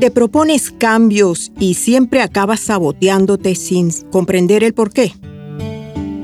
[0.00, 5.12] Te propones cambios y siempre acabas saboteándote sin comprender el por qué.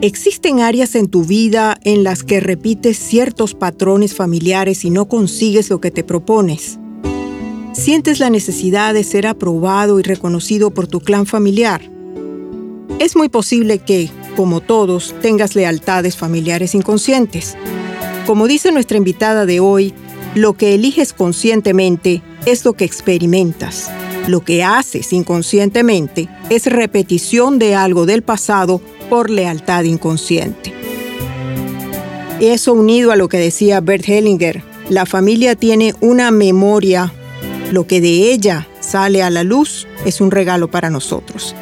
[0.03, 5.71] ¿Existen áreas en tu vida en las que repites ciertos patrones familiares y no consigues
[5.71, 6.80] lo que te propones?
[7.73, 11.83] Sientes la necesidad de ser aprobado y reconocido por tu clan familiar.
[12.99, 17.57] Es muy posible que, como todos, tengas lealtades familiares inconscientes.
[18.27, 19.95] Como dice nuestra invitada de hoy,
[20.35, 23.91] lo que eliges conscientemente es lo que experimentas.
[24.27, 30.73] Lo que haces inconscientemente es repetición de algo del pasado por lealtad inconsciente.
[32.41, 37.13] Eso unido a lo que decía Bert Hellinger, la familia tiene una memoria
[37.71, 41.55] lo que de ella sale a la luz es un regalo para nosotros.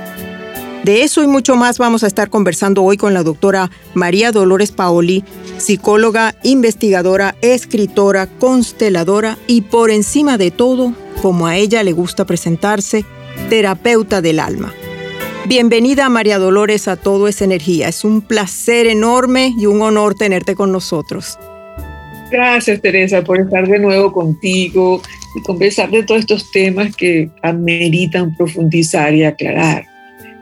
[0.85, 4.71] De eso y mucho más vamos a estar conversando hoy con la doctora María Dolores
[4.73, 5.25] Paoli,
[5.59, 13.05] psicóloga, investigadora, escritora, consteladora y por encima de todo, como a ella le gusta presentarse,
[13.51, 14.73] terapeuta del alma.
[15.47, 17.89] Bienvenida María Dolores a Todo es Energía.
[17.89, 21.39] Es un placer enorme y un honor tenerte con nosotros.
[22.31, 25.03] Gracias Teresa por estar de nuevo contigo
[25.35, 29.85] y conversar de todos estos temas que ameritan profundizar y aclarar.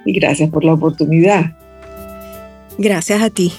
[0.05, 1.57] Y gracias por la oportunidad.
[2.79, 3.53] Gracias a ti.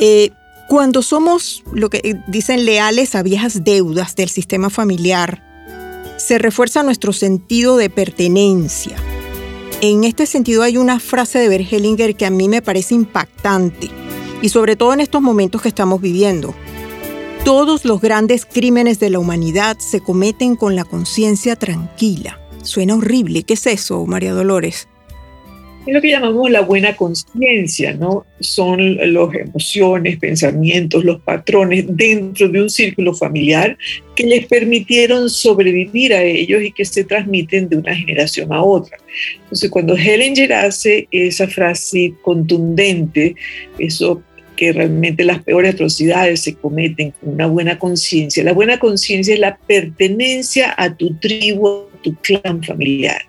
[0.00, 0.30] Eh,
[0.68, 5.42] cuando somos lo que dicen leales a viejas deudas del sistema familiar,
[6.16, 8.96] se refuerza nuestro sentido de pertenencia.
[9.80, 13.90] En este sentido hay una frase de Bergelinger que a mí me parece impactante,
[14.40, 16.54] y sobre todo en estos momentos que estamos viviendo.
[17.44, 22.40] Todos los grandes crímenes de la humanidad se cometen con la conciencia tranquila.
[22.62, 23.42] Suena horrible.
[23.42, 24.86] ¿Qué es eso, María Dolores?
[25.84, 28.24] Es lo que llamamos la buena conciencia, ¿no?
[28.38, 33.76] Son las emociones, pensamientos, los patrones dentro de un círculo familiar
[34.14, 38.98] que les permitieron sobrevivir a ellos y que se transmiten de una generación a otra.
[39.42, 43.34] Entonces, cuando Hellinger hace esa frase contundente,
[43.80, 44.22] eso
[44.62, 48.44] que realmente las peores atrocidades se cometen con una buena conciencia.
[48.44, 53.22] La buena conciencia es la pertenencia a tu tribu, a tu clan familiar.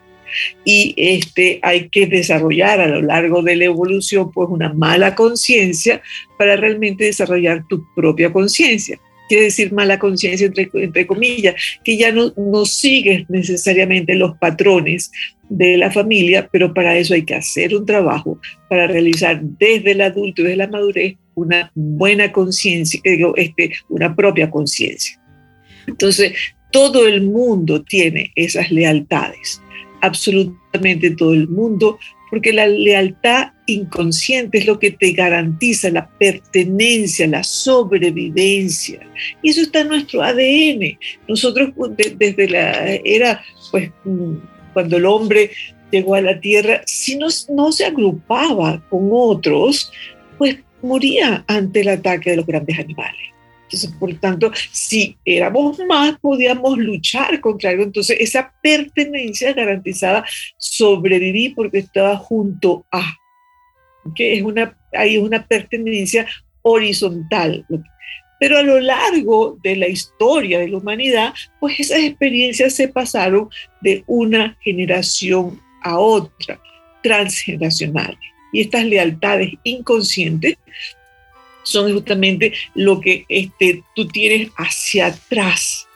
[0.64, 6.04] Y este, hay que desarrollar a lo largo de la evolución pues una mala conciencia
[6.38, 12.12] para realmente desarrollar tu propia conciencia quiere decir mala conciencia entre, entre, comillas, que ya
[12.12, 15.12] no, no sigues necesariamente los patrones
[15.50, 18.40] de la familia, pero para eso hay que hacer un trabajo
[18.70, 23.02] para realizar desde el adulto y desde la madurez una buena conciencia,
[23.36, 25.20] este, una propia conciencia.
[25.88, 26.34] Entonces,
[26.72, 29.62] todo el mundo tiene esas lealtades,
[30.02, 32.00] absolutamente todo el mundo,
[32.34, 39.02] porque la lealtad inconsciente es lo que te garantiza la pertenencia, la sobrevivencia.
[39.44, 40.98] Y eso está en nuestro ADN.
[41.28, 43.40] Nosotros desde la era,
[43.70, 44.34] pues, mm,
[44.74, 45.52] cuando el hombre
[45.92, 49.92] llegó a la tierra, si no, no se agrupaba con otros,
[50.40, 53.33] pues moría ante el ataque de los grandes animales.
[53.74, 57.82] Entonces, por tanto, si éramos más, podíamos luchar contra algo.
[57.82, 60.24] Entonces, esa pertenencia garantizada
[60.58, 63.18] sobrevivir porque estaba junto a,
[64.14, 66.28] que es una, hay una pertenencia
[66.62, 67.66] horizontal.
[68.40, 73.50] Pero a lo largo de la historia de la humanidad, pues esas experiencias se pasaron
[73.82, 76.62] de una generación a otra,
[77.02, 78.20] transgeneracionales.
[78.52, 80.58] Y estas lealtades inconscientes
[81.64, 85.88] son justamente lo que este, tú tienes hacia atrás,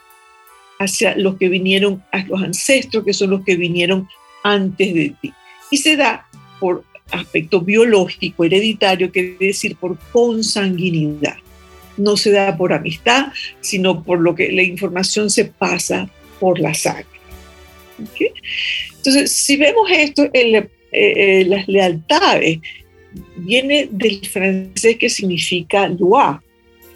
[0.78, 4.08] hacia los que vinieron, a los ancestros que son los que vinieron
[4.42, 5.32] antes de ti.
[5.70, 6.26] Y se da
[6.58, 11.36] por aspecto biológico, hereditario, quiere decir por consanguinidad.
[11.96, 16.74] No se da por amistad, sino por lo que la información se pasa por la
[16.74, 17.06] sangre.
[18.96, 22.60] Entonces, si vemos esto, eh, eh, las lealtades
[23.38, 26.36] viene del francés que significa loi,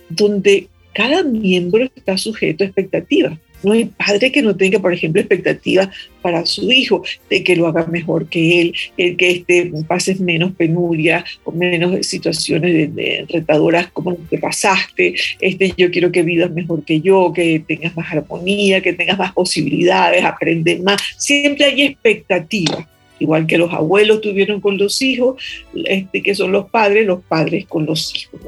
[0.08, 3.38] donde cada miembro está sujeto a expectativas.
[3.62, 5.88] No hay padre que no tenga, por ejemplo, expectativas
[6.20, 10.52] para su hijo, de que lo haga mejor que él, el que este, pases menos
[10.52, 15.14] penuria o menos situaciones de, retadoras como que pasaste.
[15.40, 19.32] Este, yo quiero que vivas mejor que yo, que tengas más armonía, que tengas más
[19.32, 21.00] posibilidades, aprendes más.
[21.16, 22.86] Siempre hay expectativas
[23.22, 25.42] igual que los abuelos tuvieron con los hijos,
[25.84, 28.40] este, que son los padres, los padres con los hijos.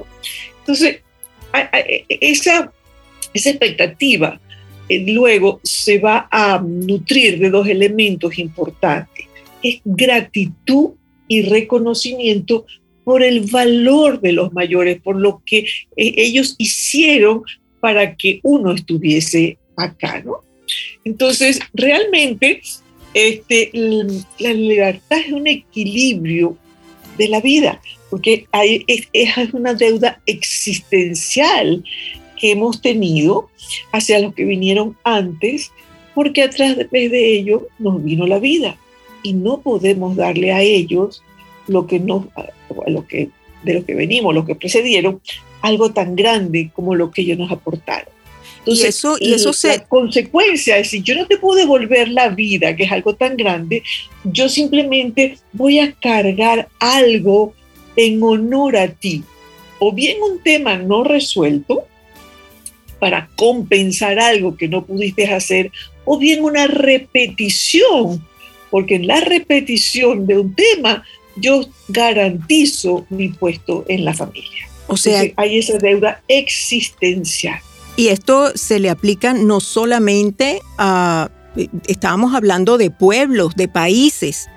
[0.61, 1.01] Entonces,
[2.09, 2.73] esa,
[3.33, 4.41] esa expectativa
[4.89, 9.27] eh, luego se va a nutrir de dos elementos importantes.
[9.63, 10.91] Es gratitud
[11.29, 12.67] y reconocimiento
[13.05, 15.67] por el valor de los mayores, por lo que eh,
[15.97, 17.43] ellos hicieron
[17.81, 20.39] para que uno estuviese acá, ¿no?
[21.05, 22.63] Entonces, realmente,
[23.15, 23.71] este,
[24.39, 26.57] la libertad es un equilibrio
[27.17, 27.81] de la vida,
[28.11, 31.85] porque hay, es, es una deuda existencial
[32.39, 33.49] que hemos tenido
[33.93, 35.71] hacia los que vinieron antes,
[36.15, 38.77] porque atrás de ello nos vino la vida
[39.23, 41.23] y no podemos darle a ellos
[41.67, 43.31] lo que lo que,
[43.63, 45.21] de lo que venimos, lo que precedieron,
[45.63, 48.13] algo tan grande como lo que ellos nos aportaron.
[48.67, 49.69] Entonces, y eso, y eso se...
[49.69, 53.37] La consecuencia es, si yo no te puedo devolver la vida, que es algo tan
[53.37, 53.83] grande,
[54.25, 57.53] yo simplemente voy a cargar algo
[57.97, 59.23] en honor a ti.
[59.79, 61.87] O bien un tema no resuelto,
[62.99, 65.71] para compensar algo que no pudiste hacer,
[66.07, 68.27] o bien una repetición,
[68.71, 71.05] porque en la repetición de un tema
[71.37, 74.69] yo garantizo mi puesto en la familia.
[74.87, 77.61] O sea, hay esa deuda existencial.
[77.97, 81.31] Y esto se le aplica no solamente a,
[81.87, 84.49] estábamos hablando de pueblos, de países,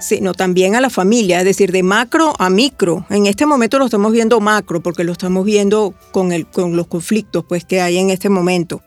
[0.00, 3.06] sino también a la familia, es decir, de macro a micro.
[3.10, 6.88] En este momento lo estamos viendo macro porque lo estamos viendo con, el, con los
[6.88, 8.82] conflictos pues, que hay en este momento.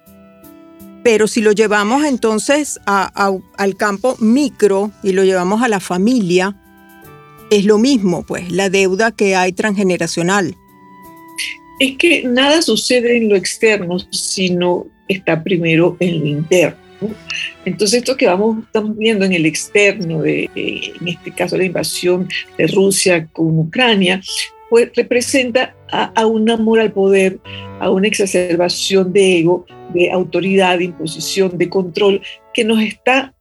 [1.04, 6.58] Pero si lo llevamos entonces al campo micro y lo llevamos a la familia,
[7.50, 10.56] es lo mismo, pues, la deuda que hay transgeneracional.
[11.80, 16.84] Es que nada sucede en lo externo, sino está primero en lo interno.
[17.66, 22.28] Entonces esto que vamos, estamos viendo en el externo, en este caso la invasión
[22.58, 24.22] de Rusia con Ucrania,
[24.70, 27.40] pues representa a, un amor al poder,
[27.80, 32.22] a una exacerbación de ego, de autoridad, de imposición, de control,
[32.54, 33.34] que nos está,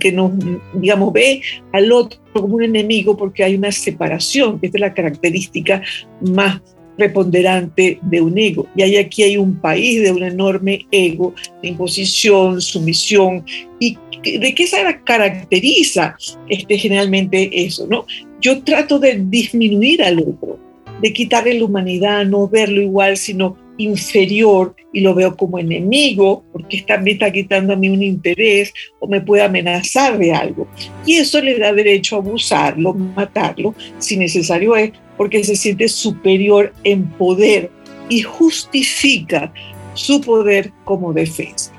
[0.00, 0.32] que nos,
[0.74, 1.42] digamos, ve
[1.72, 5.82] al otro como un enemigo porque hay una separación, que es la característica
[6.20, 6.60] más
[7.00, 8.66] preponderante de un ego.
[8.76, 13.44] Y hay, aquí hay un país de un enorme ego, de imposición, sumisión.
[13.78, 16.14] ¿Y de qué se caracteriza
[16.48, 17.86] este, generalmente eso?
[17.86, 18.04] ¿no?
[18.42, 20.58] Yo trato de disminuir al otro,
[21.00, 26.82] de quitarle la humanidad, no verlo igual, sino inferior y lo veo como enemigo porque
[26.86, 30.68] también está quitando a mí un interés o me puede amenazar de algo.
[31.06, 36.72] Y eso le da derecho a abusarlo, matarlo, si necesario es, porque se siente superior
[36.84, 37.70] en poder
[38.08, 39.52] y justifica
[39.94, 41.72] su poder como defensa.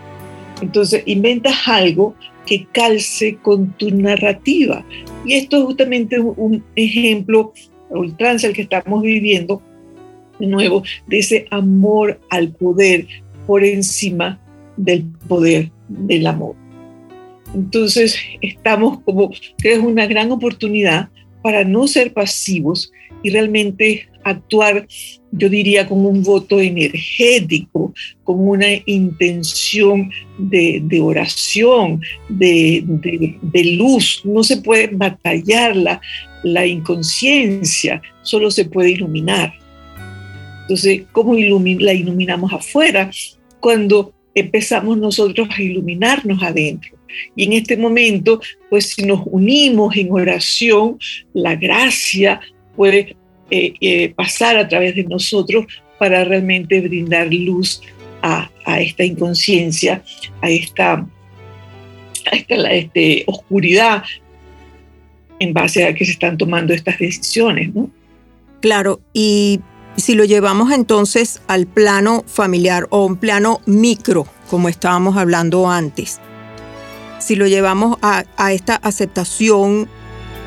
[0.62, 2.16] Entonces inventas algo
[2.46, 4.86] que calce con tu narrativa.
[5.26, 7.54] Y esto es justamente un ejemplo
[7.90, 9.62] ultranza el que estamos viviendo,
[10.48, 13.08] nuevo, de ese amor al poder
[13.48, 14.40] por encima
[14.78, 16.56] del poder del amor.
[17.54, 21.10] Entonces, estamos como, creo, es una gran oportunidad
[21.42, 22.92] para no ser pasivos
[23.24, 24.88] y realmente actuar,
[25.32, 27.94] yo diría, con un voto energético,
[28.24, 32.84] con una intención de, oración, de,
[33.78, 34.22] luz.
[34.24, 36.02] No se puede batallar la,
[36.44, 39.54] la inconsciencia, solo se puede iluminar.
[40.72, 43.12] Entonces, ¿cómo la iluminamos afuera?
[43.60, 46.98] Cuando empezamos nosotros a iluminarnos adentro.
[47.36, 50.98] Y en este momento, pues si nos unimos en oración,
[51.34, 52.40] la gracia
[52.78, 53.18] puede
[53.50, 55.66] eh, eh, pasar a través de nosotros
[56.00, 57.82] para realmente brindar luz
[58.22, 58.50] a,
[58.80, 60.02] esta inconsciencia,
[60.40, 64.04] a esta, a esta este, oscuridad
[65.38, 67.76] en base a que se están tomando estas decisiones.
[67.76, 67.92] ¿no?
[68.62, 69.60] Claro, y
[69.98, 76.20] si lo llevamos entonces al plano familiar o un plano micro, como estábamos hablando antes,
[77.20, 79.88] si lo llevamos a, esta aceptación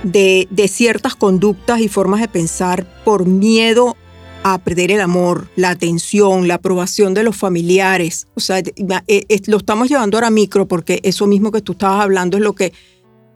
[0.03, 3.97] de, ciertas conductas y formas de pensar por miedo
[4.43, 8.27] a perder el amor, la atención, la aprobación de los familiares.
[8.35, 12.37] O sea, eh, lo estamos llevando ahora micro porque eso mismo que tú estabas hablando
[12.37, 12.75] es lo que,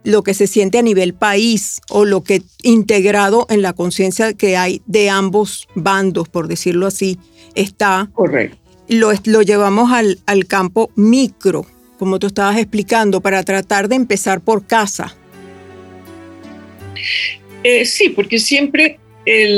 [0.05, 4.57] lo que se siente a nivel país o lo que integrado en la conciencia que
[4.57, 7.19] hay de ambos bandos, por decirlo así,
[7.55, 8.11] está.
[8.15, 8.59] Correcto.
[8.89, 11.67] Lo, lo llevamos al, al campo micro,
[11.99, 15.15] como tú estabas explicando, para tratar de empezar por casa.
[17.65, 19.57] Eh, sí, porque siempre el,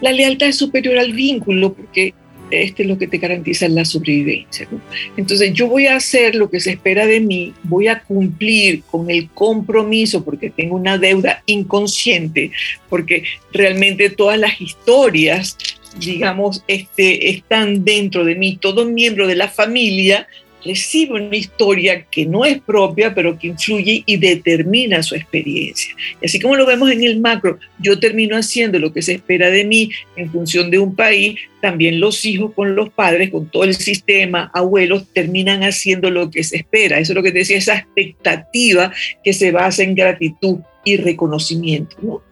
[0.00, 2.14] la lealtad es superior al vínculo porque
[2.50, 4.68] este es lo que te garantiza la sobrevivencia.
[5.16, 9.10] Entonces yo voy a hacer lo que se espera de mí, voy a cumplir con
[9.10, 12.50] el compromiso porque tengo una deuda inconsciente,
[12.88, 15.56] porque realmente todas las historias,
[15.98, 20.26] digamos, este, están dentro de mí, todo miembro de la familia
[20.64, 25.94] recibe una historia que no es propia, pero que influye y determina su experiencia.
[26.20, 29.50] Y así como lo vemos en el macro, yo termino haciendo lo que se espera
[29.50, 33.64] de mí en función de un país, también los hijos con los padres, con todo
[33.64, 36.98] el sistema, abuelos, terminan haciendo lo que se espera.
[36.98, 38.92] Eso es lo que te decía, esa expectativa
[39.24, 41.96] que se basa en gratitud y reconocimiento.
[42.00, 42.22] ¿no?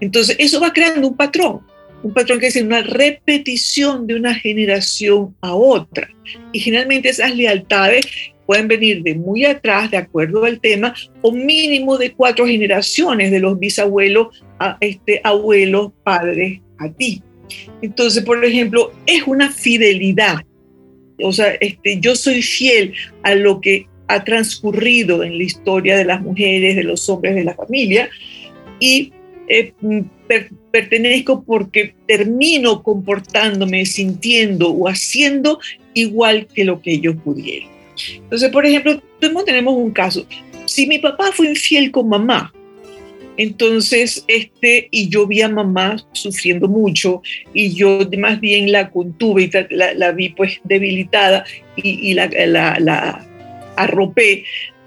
[0.00, 1.60] Entonces, eso va creando un patrón
[2.02, 6.08] un patrón que es una repetición de una generación a otra.
[6.52, 8.06] Y generalmente esas lealtades
[8.46, 13.40] pueden venir de muy atrás, de acuerdo al tema, o mínimo de cuatro generaciones de
[13.40, 17.22] los bisabuelos a este abuelos, padres, a ti.
[17.82, 20.38] Entonces, por ejemplo, es una fidelidad.
[21.22, 26.04] O sea, este, yo soy fiel a lo que ha transcurrido en la historia de
[26.04, 28.10] las mujeres, de los hombres, de la familia,
[28.80, 29.12] y
[29.50, 29.72] eh,
[30.70, 35.58] pertenezco porque termino comportándome, sintiendo o haciendo
[35.92, 37.68] igual que lo que ellos pudieron.
[38.14, 39.02] Entonces, por ejemplo,
[39.44, 40.24] tenemos un caso.
[40.66, 42.52] Si mi papá fue infiel con mamá,
[43.36, 47.20] entonces, este, y yo vi a mamá sufriendo mucho
[47.52, 53.26] y yo más bien la contuve y la, vi pues debilitada y, la, la, la
[53.76, 54.44] arropé.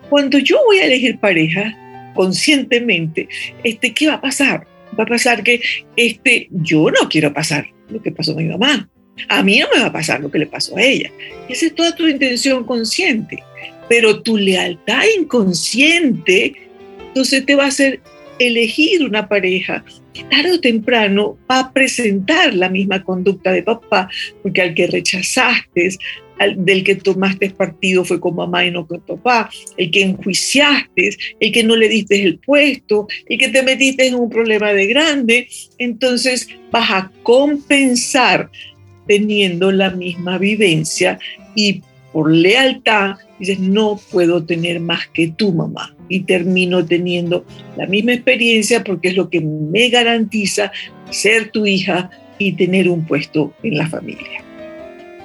[0.10, 1.78] Cuando yo voy a elegir pareja,
[2.14, 3.28] conscientemente,
[3.64, 4.68] este, ¿qué va a pasar?
[4.98, 5.62] Va a pasar que
[5.96, 8.90] este, yo no quiero pasar lo que pasó a mi mamá.
[9.30, 11.12] A mí no me va a pasar lo que le pasó a ella.
[11.50, 13.44] Esa es toda tu intención consciente.
[13.90, 16.56] Pero tu lealtad inconsciente,
[17.08, 18.00] entonces te va a hacer
[18.40, 24.10] elegir una pareja que tarde o temprano va a presentar la misma conducta de papá,
[24.42, 25.90] porque al que rechazaste,
[26.58, 31.52] del que tomaste partido fue con mamá y no con papá, el que enjuiciaste, el
[31.52, 35.48] que no le diste el puesto, el que te metiste en un problema de grande,
[35.78, 38.50] entonces vas a compensar
[39.08, 41.20] teniendo la misma vivencia
[41.56, 45.96] y por lealtad dices, no puedo tener más que tu mamá.
[46.10, 47.44] Y termino teniendo
[47.76, 50.72] la misma experiencia porque es lo que me garantiza
[51.10, 54.44] ser tu hija y tener un puesto en la familia.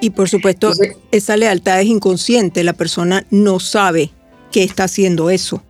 [0.00, 0.72] Y por supuesto,
[1.10, 4.10] esa lealtad es inconsciente, la persona no sabe
[4.52, 5.62] que está haciendo eso.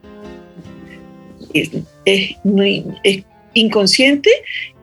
[2.05, 2.37] Es,
[3.55, 4.31] inconsciente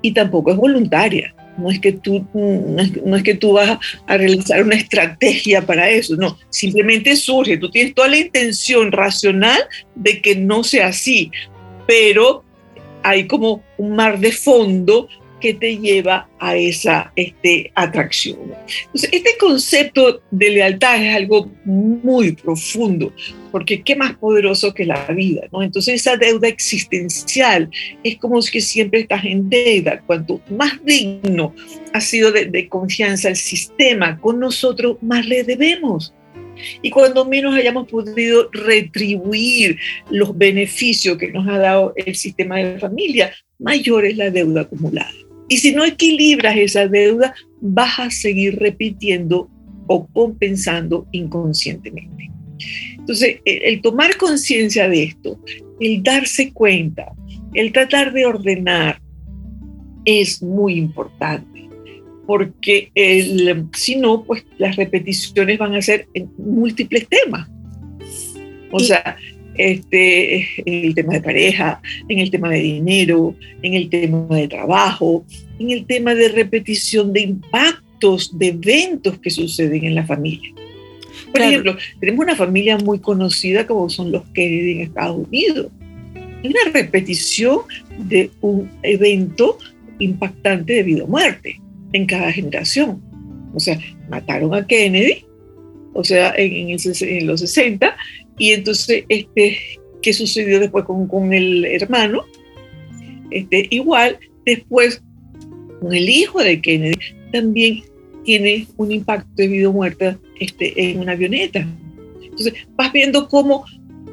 [0.01, 1.33] y tampoco es voluntaria.
[1.57, 6.17] No es, que tú, no es, que tú vas a realizar una estrategia para eso,
[6.17, 9.61] no, simplemente surge, tú tienes toda la intención racional
[9.95, 11.31] de que no sea así,
[11.87, 12.43] pero
[13.03, 15.07] hay como un mar de fondo
[15.45, 18.39] que te lleva a esa este, atracción.
[18.85, 23.13] Entonces, este concepto de lealtad es algo muy profundo,
[23.51, 25.61] porque qué más poderoso que la vida, ¿no?
[25.61, 27.69] Entonces, esa deuda existencial
[28.03, 30.01] es como que siempre estás en deuda.
[30.07, 31.53] Cuanto más digno
[31.93, 36.11] ha sido de, de confianza el sistema con nosotros, más le debemos.
[36.81, 39.77] Y cuando menos hayamos podido retribuir
[40.09, 45.24] los beneficios que nos ha dado el sistema de familia, mayor es la deuda acumulada.
[45.47, 49.49] Y si no equilibras esa deuda, vas a seguir repitiendo
[49.87, 52.31] o compensando inconscientemente.
[52.97, 55.39] Entonces, el, tomar conciencia de esto,
[55.79, 57.13] el darse cuenta,
[57.53, 59.01] el tratar de ordenar,
[60.05, 61.67] es muy importante,
[62.27, 62.91] porque
[63.73, 67.49] si no, pues las repeticiones van a ser en múltiples temas.
[68.71, 69.17] O sea,
[69.57, 74.47] este, en el tema de pareja, en el tema de dinero, en el tema de
[74.47, 75.25] trabajo,
[75.59, 80.53] en el tema de repetición de impactos, de eventos que suceden en la familia.
[81.31, 85.67] Por ejemplo, tenemos una familia muy conocida como son los Kennedy en Estados Unidos.
[86.43, 87.61] Una repetición
[87.97, 89.57] de un evento
[89.99, 91.59] impactante de vida o muerte
[91.93, 93.01] en cada generación.
[93.53, 95.25] O sea, mataron a Kennedy,
[95.93, 97.95] o sea, en, en, los 60,
[98.37, 99.57] y entonces, este,
[100.01, 102.25] ¿qué sucedió después con, con el hermano?
[103.31, 105.01] Este, igual, después,
[105.81, 106.97] con el hijo de Kennedy,
[107.31, 107.83] también
[108.23, 111.67] tiene un impacto de vida o muerte este, en una avioneta.
[112.21, 113.65] Entonces, vas viendo cómo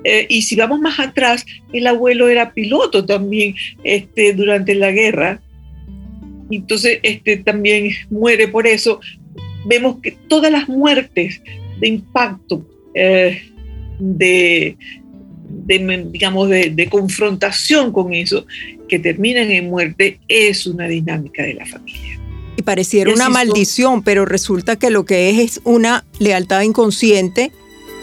[0.05, 5.41] eh, y si vamos más atrás, el abuelo era piloto también este, durante la guerra.
[6.51, 9.01] Entonces, este, también muere por eso.
[9.67, 11.41] Vemos que todas las muertes
[11.81, 13.43] de impacto, eh,
[14.03, 14.77] de,
[15.67, 18.47] digamos, de, confrontación con eso,
[18.89, 22.19] que terminan en muerte, es una dinámica de la familia.
[22.57, 27.53] Y pareciera una maldición, pero resulta que lo que es es una lealtad inconsciente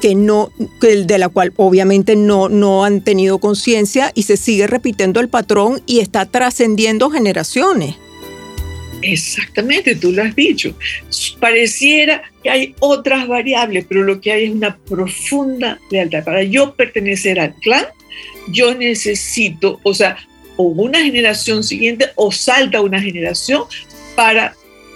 [0.01, 5.19] que no, de la cual obviamente no, no han tenido conciencia y se sigue repitiendo
[5.19, 7.95] el patrón y está trascendiendo generaciones.
[9.01, 10.75] Exactamente, tú lo has dicho.
[11.39, 16.23] Pareciera que hay otras variables, pero lo que hay es una profunda lealtad.
[16.23, 17.85] Para yo pertenecer al clan,
[18.49, 20.17] yo necesito, o sea,
[20.57, 23.63] o una generación siguiente o salta una generación
[24.15, 24.53] para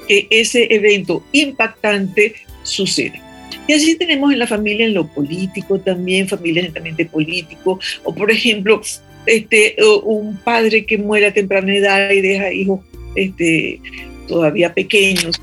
[0.07, 3.21] que ese evento impactante suceda.
[3.65, 8.29] Y así tenemos en la familia, en lo político también, familia netamente político, o por
[8.29, 8.81] ejemplo,
[9.25, 12.81] este, un padre que muere a temprana edad y deja hijos
[13.15, 13.79] este,
[14.27, 15.39] todavía pequeños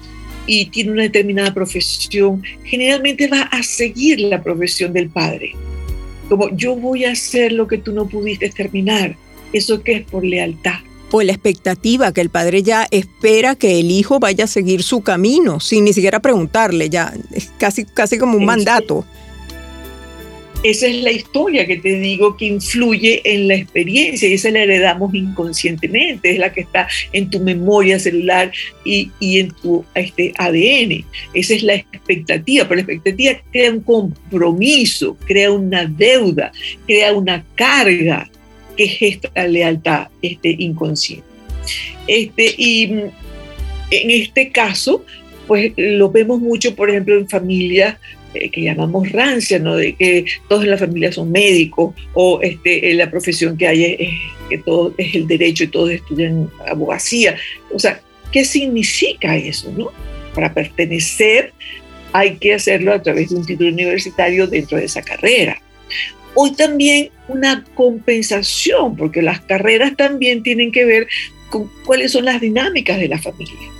[0.46, 5.52] y tiene una determinada profesión, generalmente va a seguir la profesión del padre.
[6.28, 9.16] Como yo voy a hacer lo que tú no pudiste terminar,
[9.52, 10.80] eso que es por lealtad
[11.12, 15.02] o la expectativa que el padre ya espera que el hijo vaya a seguir su
[15.02, 19.04] camino sin ni siquiera preguntarle, ya es casi, casi como un mandato.
[20.62, 24.62] Esa es la historia que te digo que influye en la experiencia y esa la
[24.62, 28.52] heredamos inconscientemente, es la que está en tu memoria celular
[28.84, 31.06] y, y en tu este, ADN.
[31.32, 36.52] Esa es la expectativa, pero la expectativa crea un compromiso, crea una deuda,
[36.86, 38.30] crea una carga
[38.76, 41.24] que es esta lealtad este, inconsciente.
[42.06, 43.02] Este, y mm,
[43.92, 45.06] en este caso,
[45.46, 47.96] pues lo vemos mucho, por ejemplo, en familias
[48.34, 49.76] eh, que llamamos rancia, ¿no?
[49.76, 54.10] De que todas las familias son médicos o este, la profesión que hay es,
[54.48, 57.36] que todo es el derecho y todos estudian abogacía.
[57.72, 58.00] O sea,
[58.32, 59.90] ¿qué significa eso, no?
[60.34, 61.52] Para pertenecer
[62.12, 65.60] hay que hacerlo a través de un título universitario dentro de esa carrera.
[66.34, 71.08] Hoy también una compensación, porque las carreras también tienen que ver
[71.50, 73.79] con cuáles son las dinámicas de la familia.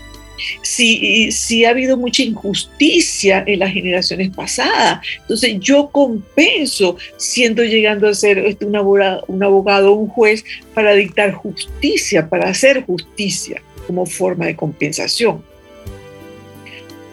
[0.63, 5.01] Si, si, ha habido mucha injusticia en las generaciones pasadas.
[5.21, 10.95] Entonces yo compenso siendo llegando a ser este, un, abogado, un abogado, un juez, para
[10.95, 15.43] dictar justicia, para hacer justicia como forma de compensación.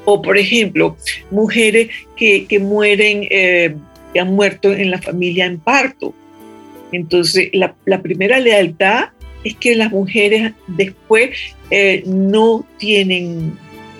[0.05, 0.95] O por ejemplo,
[1.31, 3.75] mujeres que, que mueren eh,
[4.13, 6.13] que han muerto en la familia en parto.
[6.91, 9.09] Entonces, la, primera lealtad
[9.43, 11.31] es que las mujeres después
[11.69, 13.57] eh, no tienen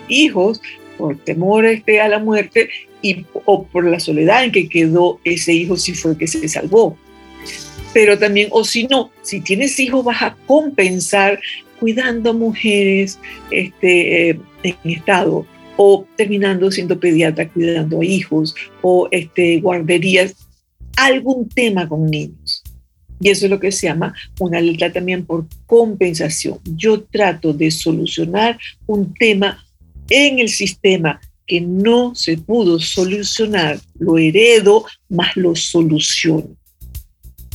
[0.08, 0.60] hijos
[0.96, 2.70] por temor este, a la muerte
[3.02, 6.96] y, o por la soledad en que quedó ese hijo si fue que se salvó.
[7.94, 11.38] Pero también, o si no, si tienes hijos vas a compensar
[11.78, 13.18] cuidando a mujeres
[13.50, 20.34] este, eh, en estado o terminando siendo pediatra cuidando a hijos o este, guarderías,
[20.96, 22.57] algún tema con niños.
[23.20, 26.58] Y eso es lo que se llama una letra también por compensación.
[26.76, 29.64] Yo trato de solucionar un tema
[30.08, 36.48] en el sistema que no se pudo solucionar, lo heredo, más lo soluciono.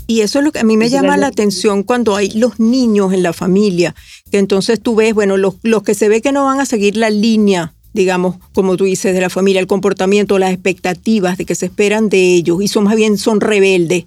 [0.06, 3.13] Y eso es lo que a mí me llama la atención cuando hay los niños
[3.13, 3.95] en la familia,
[4.32, 6.97] que entonces tú ves, bueno, los, los que se ve que no van a seguir
[6.97, 11.54] la línea digamos, como tú dices, de la familia, el comportamiento, las expectativas de que
[11.54, 14.06] se esperan de ellos y son más bien son rebeldes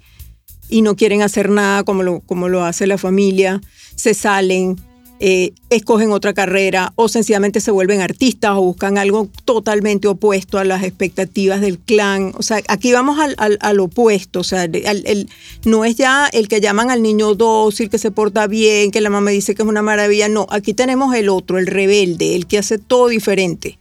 [0.69, 3.61] y no quieren hacer nada como lo, como lo hace la familia,
[3.95, 4.77] se salen,
[5.19, 10.65] eh, escogen otra carrera o sencillamente se vuelven artistas o buscan algo totalmente opuesto a
[10.65, 12.33] las expectativas del clan.
[12.37, 14.41] O sea, aquí vamos al, al, opuesto.
[14.41, 15.29] O sea, el,
[15.65, 19.09] no es ya el que llaman al niño dócil, que se porta bien, que la
[19.09, 20.29] mamá dice que es una maravilla.
[20.29, 23.79] No, aquí tenemos el otro, el rebelde, el que hace todo diferente.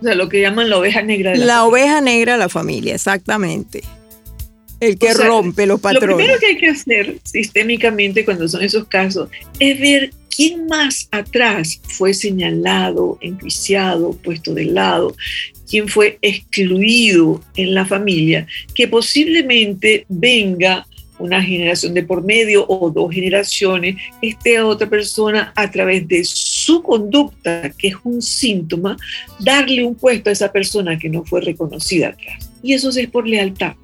[0.00, 2.48] O sea, lo que llaman la oveja negra de la, la oveja negra de la
[2.50, 3.82] familia, exactamente.
[4.80, 6.08] El que rompe los patrones.
[6.08, 11.08] Lo primero que hay que hacer sistémicamente cuando son esos casos es ver quién más
[11.10, 15.14] atrás fue señalado, enjuiciado, puesto de lado,
[15.68, 20.86] quién fue excluido en la familia, que posiblemente venga
[21.18, 26.24] una generación de por medio o dos generaciones, esté a otra persona a través de
[26.24, 28.96] su conducta, que es un síntoma,
[29.38, 32.50] darle un puesto a esa persona que no fue reconocida atrás.
[32.62, 33.74] Y eso es por lealtad.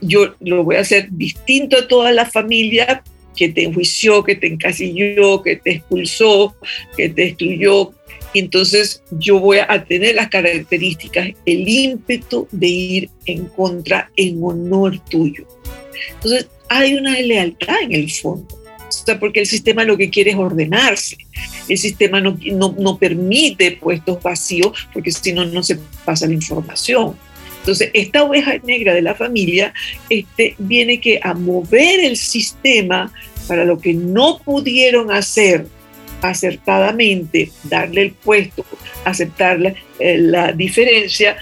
[0.00, 3.02] Yo lo voy a hacer distinto a toda la familia
[3.36, 6.54] que te enjuició, que te encasilló, que te expulsó,
[6.96, 7.92] que te excluyó.
[8.34, 14.98] entonces yo voy a tener las características, el ímpetu de ir en contra en honor
[15.10, 15.46] tuyo.
[16.14, 18.46] Entonces, hay una lealtad en el fondo.
[18.88, 21.16] O sea, porque el sistema lo que quiere es ordenarse.
[21.68, 27.16] El sistema no, no, permite puestos vacíos porque si no, no se pasa la información.
[27.60, 29.72] Entonces, esta oveja negra de la familia
[30.08, 33.12] este, viene que a mover el sistema
[33.46, 35.66] para lo que no pudieron hacer
[36.22, 38.64] acertadamente, darle el puesto,
[39.04, 41.36] aceptar la, eh, la diferencia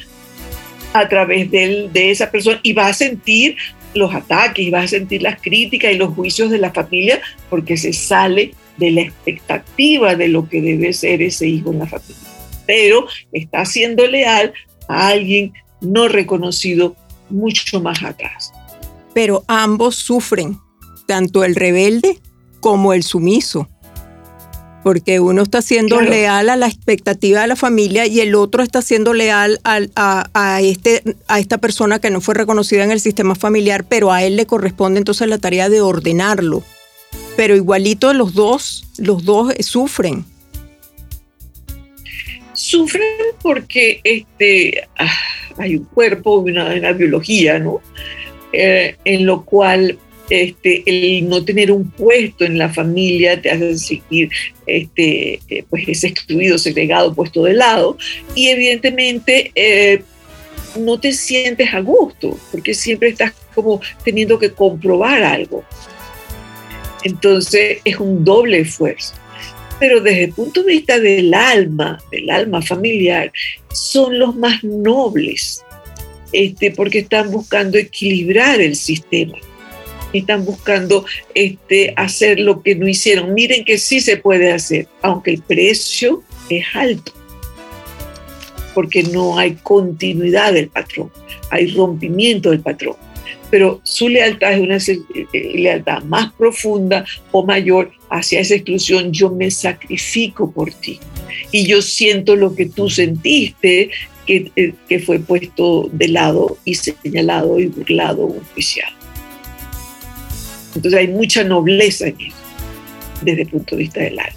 [0.92, 3.56] a través de, esa persona y va a sentir
[3.94, 7.76] los ataques y vas a sentir las críticas y los juicios de la familia porque
[7.76, 12.16] se sale de la expectativa de lo que debe ser ese hijo en la familia.
[12.66, 14.52] Pero está siendo leal
[14.88, 16.96] a alguien no reconocido
[17.30, 18.52] mucho más atrás.
[19.14, 20.58] Pero ambos sufren,
[21.06, 22.20] tanto el rebelde
[22.60, 23.68] como el sumiso
[24.88, 28.80] porque uno está siendo leal a la expectativa de la familia y el otro está
[28.80, 33.84] siendo leal a, este, a esta persona que no fue reconocida en el sistema familiar,
[33.84, 36.62] pero a él le corresponde entonces la tarea de ordenarlo.
[37.36, 40.24] Pero igualito los dos, los dos sufren.
[42.68, 45.10] Sufren porque este, ah,
[45.56, 47.80] hay un cuerpo, una, biología, ¿no?
[48.52, 53.78] Eh, en lo cual este, el no tener un puesto en la familia te hace
[53.78, 54.28] sentir
[54.66, 57.96] este, eh, pues es excluido, segregado, puesto de lado.
[58.34, 60.02] Y evidentemente eh,
[60.78, 65.64] no te sientes a gusto, porque siempre estás como teniendo que comprobar algo.
[67.02, 69.14] Entonces es un doble esfuerzo.
[69.78, 73.32] Pero desde el punto de vista del alma, del alma familiar,
[73.72, 75.62] son los más nobles,
[76.32, 79.38] este, porque están buscando equilibrar el sistema
[80.12, 83.34] están buscando este, hacer lo que no hicieron.
[83.34, 87.12] Miren que sí se puede hacer, aunque el precio es alto,
[88.74, 91.10] porque no hay continuidad del patrón,
[91.50, 92.96] hay rompimiento del patrón.
[93.50, 99.12] Pero su lealtad es una eh, lealtad más profunda o mayor hacia esa exclusión.
[99.12, 101.00] Yo me sacrifico por ti
[101.50, 103.90] y yo siento lo que tú sentiste,
[104.26, 108.92] que, eh, fue puesto de lado y señalado y burlado o juiciado.
[110.74, 112.36] Entonces hay mucha nobleza en eso,
[113.22, 114.32] desde el punto de vista del alma.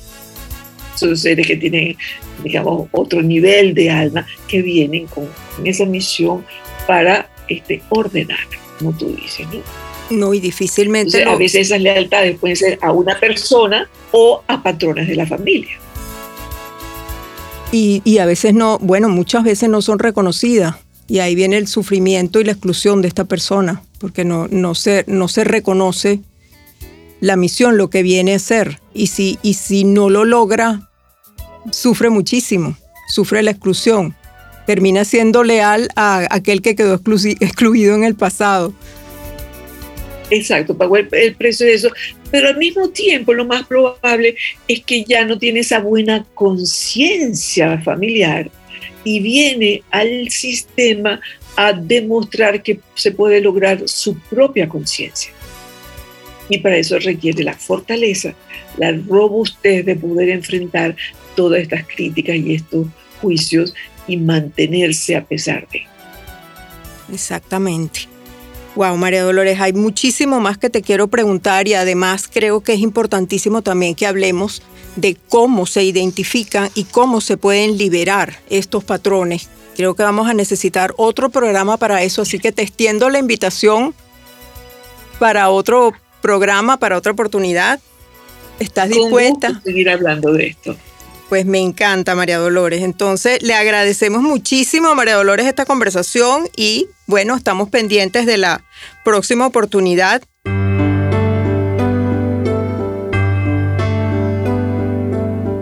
[0.95, 1.97] Son seres que tienen,
[2.43, 5.30] digamos, otro nivel de alma, que vienen con,
[5.65, 6.45] esa misión
[6.88, 8.39] para este, ordenar,
[8.81, 9.61] como tú dices, ¿no?
[10.09, 11.23] No, y difícilmente.
[11.23, 15.79] A veces esas lealtades pueden ser a una persona o a patrones de la familia.
[17.71, 20.75] Y, y, a veces no, bueno, muchas veces no son reconocidas.
[21.07, 25.05] Y ahí viene el sufrimiento y la exclusión de esta persona, porque no, no, se,
[25.07, 26.21] no se reconoce
[27.21, 28.79] la misión, lo que viene a ser.
[28.93, 30.89] Y si, y si no lo logra,
[31.71, 32.75] sufre muchísimo,
[33.07, 34.15] sufre la exclusión.
[34.71, 38.73] Termina siendo leal a aquel que quedó excluido en el pasado.
[40.29, 41.89] Exacto, pagó el, el, precio de eso.
[42.31, 44.38] Pero al mismo tiempo, lo más probable
[44.69, 48.49] es que ya no tiene esa buena conciencia familiar
[49.03, 51.19] y viene al sistema
[51.57, 55.34] a demostrar que se puede lograr su propia conciencia.
[56.47, 58.36] Y para eso requiere la fortaleza,
[58.77, 60.95] la robustez de poder enfrentar
[61.36, 62.88] todas estas críticas y estos
[63.21, 63.73] juicios
[64.07, 65.83] y mantenerse a pesar de.
[67.13, 68.07] Exactamente.
[68.75, 72.79] Wow, María Dolores, hay muchísimo más que te quiero preguntar y además creo que es
[72.79, 74.61] importantísimo también que hablemos
[74.95, 79.49] de cómo se identifican y cómo se pueden liberar estos patrones.
[79.75, 83.93] Creo que vamos a necesitar otro programa para eso, así que te extiendo la invitación
[85.19, 87.79] para otro programa para otra oportunidad.
[88.59, 89.61] ¿Estás dispuesta?
[89.63, 90.75] seguir hablando de esto.
[91.31, 92.81] Pues me encanta, María Dolores.
[92.81, 98.65] Entonces, le agradecemos muchísimo a María Dolores esta conversación y bueno, estamos pendientes de la
[99.05, 100.21] próxima oportunidad.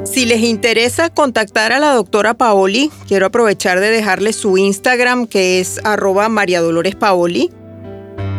[0.06, 5.60] Si les interesa contactar a la doctora Paoli, quiero aprovechar de dejarles su Instagram que
[5.60, 7.52] es arroba María Dolores Paoli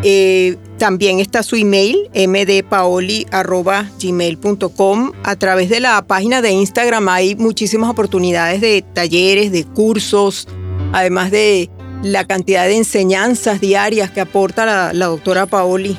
[0.03, 5.13] Eh, también está su email, mdpaoli.gmail.com.
[5.23, 10.49] A través de la página de Instagram hay muchísimas oportunidades de talleres, de cursos,
[10.95, 11.69] además de
[12.03, 15.99] la cantidad de enseñanzas diarias que aporta la, doctora Paoli.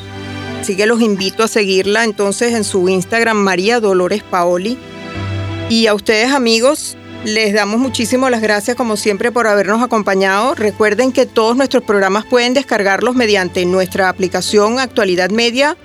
[0.59, 4.79] Así que los invito a seguirla entonces en su Instagram, María Dolores Paoli.
[5.69, 10.55] Y a ustedes amigos, les damos muchísimas las gracias como siempre por habernos acompañado.
[10.55, 15.77] Recuerden que todos nuestros programas pueden descargarlos mediante nuestra aplicación Actualidad Media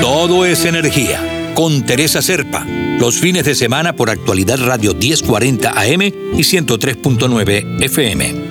[0.00, 1.52] Todo es energía.
[1.54, 2.64] Con Teresa Serpa.
[2.98, 8.45] Los fines de semana por actualidad Radio 1040 AM y 103.9 FM.